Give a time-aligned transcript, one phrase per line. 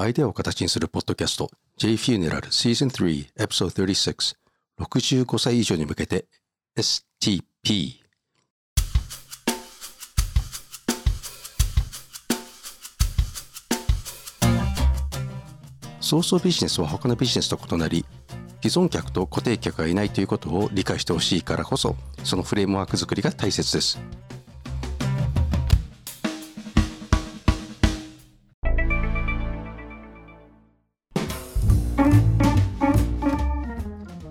[0.00, 4.36] アイデアを形にするポッドキャスト J Funeral Season 3 Episode 36
[4.80, 6.26] 65歳以上に向けて
[6.76, 7.94] STP
[15.98, 18.06] ソースビジネスは他のビジネスと異なり
[18.62, 23.98] 既存客と固定客がいないということを理解してほしいからこそそのフレームワーク作りが大切です。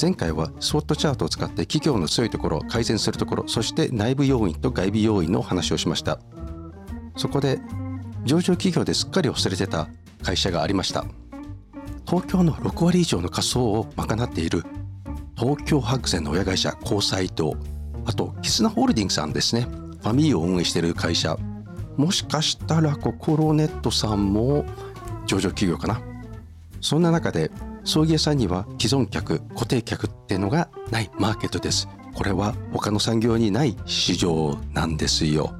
[0.00, 6.18] 前回は SWOT チャートを使って企業の強いところ改善するところそして内部要因と外部要因の話をしました。
[7.16, 7.60] そこで
[8.24, 9.88] 上場企業ですっかり忘れてた
[10.22, 11.04] 会社がありました。
[12.06, 14.64] 東京の6割以上の仮想を賄っている
[15.36, 17.56] 東京白線の親会社交際と
[18.04, 19.62] あとキスナホールディングさんですね。
[20.02, 21.38] ファミリーを運営している会社。
[21.96, 24.64] もしかしたらココロネットさんも
[25.26, 26.00] 上場企業かな。
[26.80, 27.50] そんな中で
[27.84, 31.88] 葬儀屋さんには既存客固定客っていうのがないマーケットです。
[32.14, 35.54] これは他の産業にない市場なんですよ。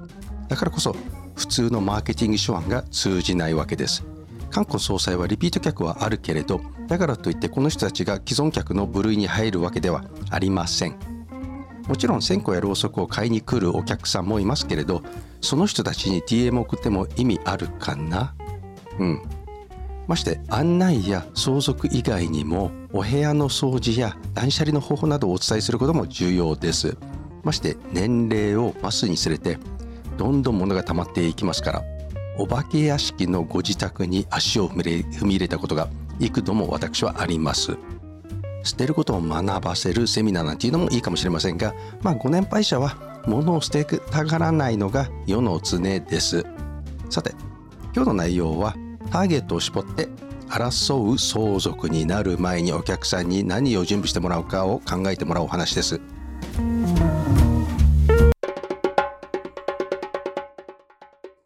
[0.49, 0.97] だからこそ
[1.35, 4.05] 普通のマーケティング手腕が通じないわけです。
[4.51, 10.97] 韓国総裁はリピート客はあるけれどだからといってこの人たちが既存客の部類に入るわけではありません。
[11.89, 15.03] もちろん線香やろうそくを買いに来るお客さんもいますけれど
[15.43, 18.35] その人たちに DM 送っても意味あるかな？
[18.99, 19.23] うん。
[20.07, 26.97] まして案内や相続以外にもお部屋の掃除や断捨離の方法などをお伝えすることも重要です。
[27.43, 29.59] まして年齢を増すにつれて
[30.17, 31.83] どんどん物が溜まっていきますから
[32.39, 35.89] お化け屋敷のご自宅に足を踏み入れたことが
[36.21, 37.77] 幾度も私はあります。
[38.63, 46.45] 捨てることを学ばせるセミナーなんていうのもいいかもしれませんがまあご年配者は物を捨てたがらないのが世の常です。
[47.11, 47.33] さて
[47.95, 48.75] 今日の内容は
[49.15, 50.09] ターゲットを絞って
[50.49, 56.01] 争う相続になる前にお客さんに何を準備してもらうかを考えてもらうお話です。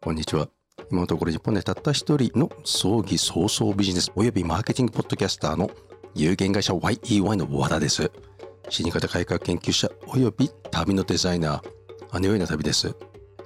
[0.01, 0.49] こんにちは。
[0.89, 5.69] 今のところ日本でたった一人の葬儀早々ビジネスおよびマーケティングポッドキャスターの
[6.15, 8.11] 有限会社 YEY の和田です。
[8.69, 11.61] 死に方改革研究者および旅のデザイナー、
[12.09, 12.95] あのような旅です。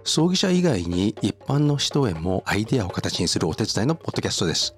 [0.06, 4.76] 葬儀者以外に一般の人へもアイデアを形にするお手伝いのポッドキャストです。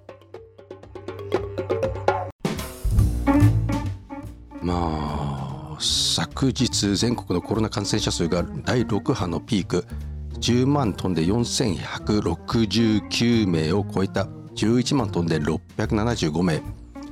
[4.62, 9.84] まあ昨日全国のコロナ感染者数が第6波のピーク。
[10.40, 14.28] 10万トンで4169名を超えた。
[14.56, 16.62] 11万トンで675名。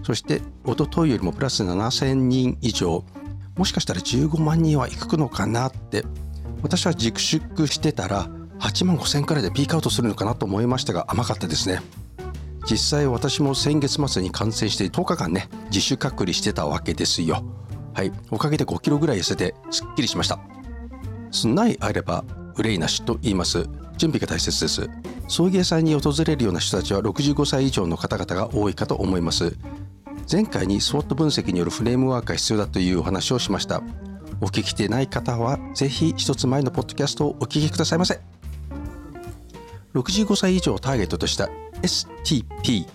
[0.03, 3.03] そして一昨日よりもプラス7000人以上。
[3.57, 6.05] もしかしたら15万人はいくのかなって
[6.63, 8.27] 私は自粛してたら
[8.59, 11.81] 8万5000くらいでピークアウトするのかなと思いましたが甘かったですね。
[12.69, 17.43] 実際私も先月末に感染して10日間ね自主隔離してたわけですよ。
[17.93, 18.11] はい。
[18.31, 20.39] おかげで5キロぐらい痩せてすっきりしました。
[21.31, 22.23] すんないあれば
[22.55, 23.67] 憂いなしと言います。
[23.97, 24.89] 準備が大切です。
[25.27, 29.57] 葬儀屋さんに訪れるような人たちは65歳以上の方々が多いかと思います。
[30.31, 33.83] 前回に SWOT 分析によるフレームワークが必要だというお話をしました。
[34.43, 38.19] お聞きしてない方はぜひ一つ前のポッドキャストをお聞きくださいませ。
[39.93, 41.49] 65歳以上をターゲットとした
[41.81, 42.85] STP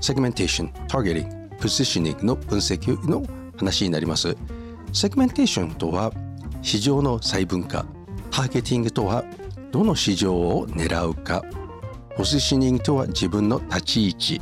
[0.00, 3.26] Segmentation, Targeting, Positioning の分析の
[3.58, 4.34] 話になります。
[4.94, 6.14] セグメンテーションとは
[6.62, 7.84] 市場の細分化
[8.30, 9.22] ターゲティングとは
[9.72, 11.44] どの市場を狙うか。
[12.16, 14.40] ポジショニングとは自分の立ち位置。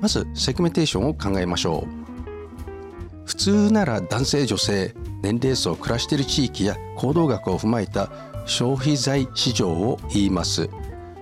[0.00, 3.26] まずセグメンテーションを考えましょう。
[3.26, 8.10] 普通なら男性女性年齢層暮らしている地域や行動学を踏まえた
[8.44, 10.68] 消費財市場を言います。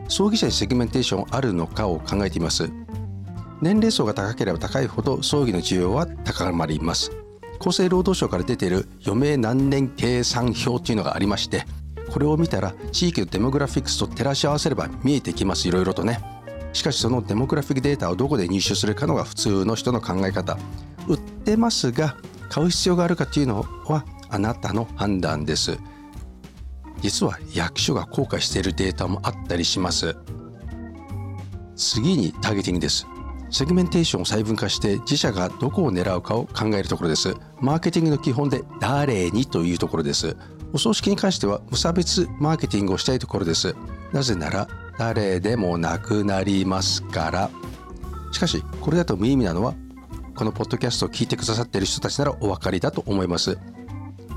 [0.08, 2.70] 葬儀社にセグメンテーションあるのかを考えています。
[3.60, 7.12] 年齢層が高ければ高いほど葬儀の需要は高まります。
[7.60, 11.66] 厚生労働省から出ている余命何年計算表というのがありまして
[12.10, 15.68] これを見たら地域のデモグラフィックスと照らし合わせれば見えてきます。
[15.68, 16.20] いろいろとね。
[16.72, 20.56] しかしそのデモグラフィックデータをどこで入手するかのが普通の人の考え方。
[21.06, 22.16] 売ってますが
[22.50, 25.78] 買う必要があるかというのはあなたの判断です。
[27.00, 30.16] 実は役所が公開しているデータもあったりします。
[31.76, 33.06] 次にターゲティングです。
[33.50, 37.34] セグメンテーションを細分化して自社がどこを狙うかを考えるところです。
[37.60, 40.36] マーケティングの基本で誰にというところです。
[40.72, 43.74] お葬式に関しては無差別マーケティングをしたいところです。
[44.12, 44.68] なぜなら
[44.98, 47.50] 誰でもなくなりますから。
[48.32, 49.74] しかしこれだと無意味なのは
[50.40, 53.58] このポッドキャストを聞いてくださっている人たちならお分かりだと思います。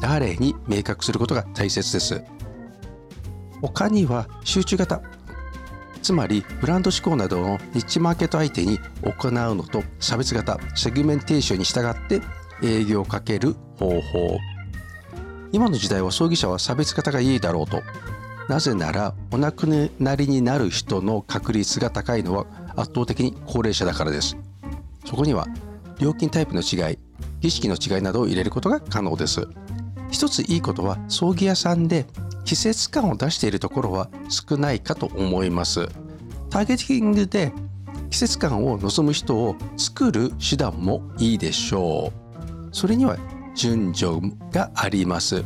[0.02, 2.22] 誰に明確することが大切です。
[3.62, 5.02] 他には集中型
[6.02, 12.22] つまりブランド志向などのニッチマーケット相手に行うのと差別型セグメンテーションに従って
[12.62, 14.38] 営業をかける方法。
[15.54, 17.82] 今の時代は葬儀社は差別型がいいだろうと。
[18.50, 22.46] なぜならお亡くなりになる人の確率が高いのは
[22.76, 24.36] 圧倒的に高齢者だからです。
[25.06, 25.48] そこには
[26.00, 26.98] 料金タイプの違い
[27.40, 29.48] 儀式の違いなどを入れることが可能です。
[30.12, 32.06] 一ついいことは葬儀屋さんで
[32.46, 35.88] 季節感を出しているところは少ないかと思います。
[36.50, 37.52] ターゲティングで
[38.12, 42.70] 季節感を望む人を作る手段もいいでしょう。
[42.72, 43.18] それには
[43.56, 45.44] 順序があります。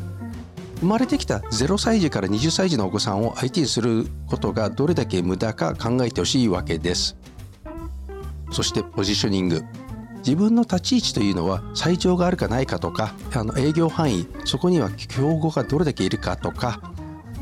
[0.80, 7.18] 生まれてきた0歳児から20歳児のお子さんを相手にすることがどれだけ無駄か考えてほしいわけです。
[8.52, 9.64] そしてポジショニング。
[10.20, 16.82] 自分の立ち位置というのは最長があるかないかとかあの営業範囲そこには競合がどれだけいるかとか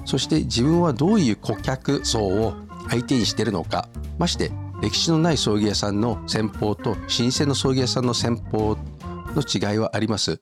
[0.06, 2.54] そして自分はどういう顧客層を
[2.89, 4.51] 相手にしているのかまして
[4.81, 8.77] 歴史のない葬儀屋さんの先方と老舗の葬儀屋さんの先方
[9.36, 10.42] の違いはあります。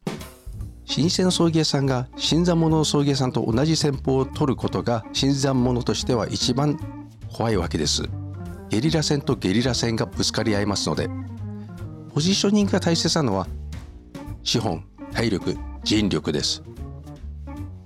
[0.85, 6.77] 老舗の葬儀屋さんが新参者の葬儀屋さんと同じ戦法を取ることが新参者としては一番
[7.31, 8.03] 怖いわけです。
[8.69, 11.07] ゲリラ戦とゲリラ戦がぶつかり合いますので
[12.13, 13.47] ポジショニングが大切なのは
[14.43, 16.61] 資本体力人力です。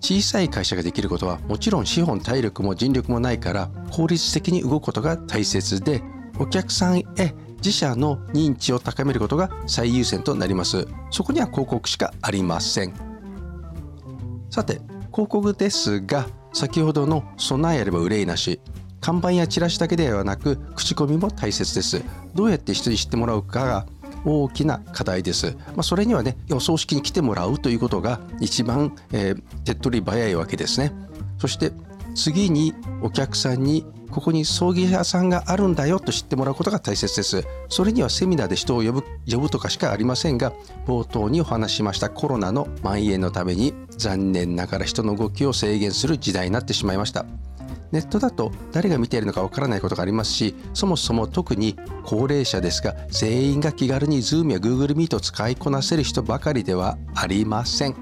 [0.01, 6.03] 小さい会社ができることはもちろん資本体力も人力もないから効率的に動くことが大切で
[6.37, 7.05] お客さんへ
[7.57, 10.85] 自社の認知を高めることが最優先となります。
[11.09, 12.93] そこには広告しかありません。
[14.49, 14.81] さて
[15.11, 18.59] 広告ですが先ほどの備えあれば憂いなし。
[18.99, 22.03] 看板やチラシだけではなく口コミも大切です。
[22.33, 23.85] どうやって人に知ってもらうかが
[24.27, 25.55] 大きな課題です。
[25.67, 30.91] まあ、それにはね、お葬式に来てもらうということが一番、えー、手っ取り早いわけですね。
[31.39, 31.71] そして
[32.13, 37.45] 次にお客さんにここに葬儀屋さんがあるんだよと知ってもらうことが大切です。
[37.69, 40.53] それにはセミナーで人を呼ぶ呼ぶとかしかありませんが、
[40.85, 47.25] 冒頭にお話ししましたコロナの蔓延のために残念ながら人の動きを制限する時代になってしまいました。
[47.91, 57.95] ネットだと誰が見ているのかわからないことがありますしそもそも特に高齢者ですが全員が気軽に Zoom や Google Meet を使いこなせる人ばかりではありません。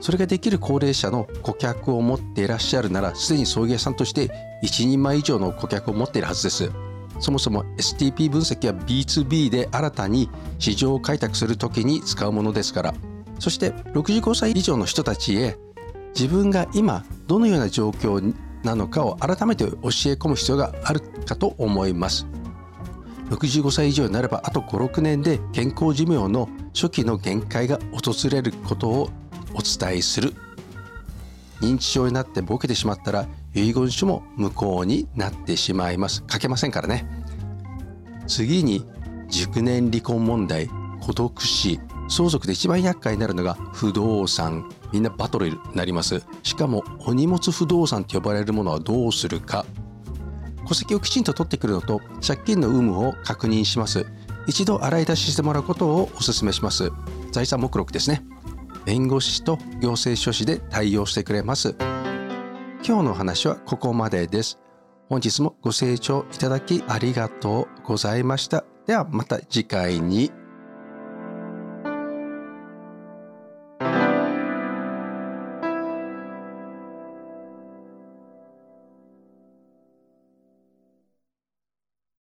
[0.00, 4.30] それができる高齢者の顧客を持っていらっしゃるならすでに送迎さんとして
[4.62, 6.70] 1人前以上の顧客を持っているはずです。
[7.18, 12.94] そもそも STP 分析は B2B で新たに市場を開拓するときに使うものですから。
[13.38, 15.56] そして65歳以上の人たちへ
[16.14, 19.76] 自分が今どのような状況なのかを改めて教え
[20.14, 22.26] 込む必要があるかと思います。
[23.30, 29.10] 65歳以上になればあと56年で健康寿命の初期の限界が訪れることを
[29.54, 30.34] お伝えする。
[31.60, 36.24] 認知症になってボケてしまったら遺言書も無効になってしまいます。
[36.28, 37.06] 書けませんからね。
[38.26, 38.84] 次に
[39.28, 40.68] 熟年離婚問題。
[41.00, 41.80] 孤独死。
[42.08, 44.68] 相続で一番厄介になるのが不動産。
[44.92, 46.24] みんなバトルになります。
[46.42, 49.64] しかもお荷物不動産と呼ばれるものはどうするか。
[50.68, 54.06] 戸籍をきちんと取ってくるのと借金の有無を確認します。
[54.46, 56.90] 一度洗い出ししてもらうことをお勧めします。
[57.32, 58.24] 財産目録ですね。
[58.84, 61.74] 弁護士と行政書士で対応してくれます。
[62.86, 64.58] 今日の話はここまでです。
[65.08, 68.64] 本日もご清聴いただきありがとうございました。
[68.86, 70.39] ではまた次回に。